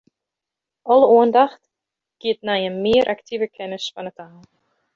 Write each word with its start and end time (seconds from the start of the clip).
Alle 0.91 1.07
oandacht 1.15 1.61
giet 2.19 2.39
nei 2.47 2.61
in 2.69 2.77
mear 2.83 3.05
aktive 3.15 3.47
kennis 3.55 3.85
fan 3.93 4.09
'e 4.09 4.13
taal. 4.19 4.41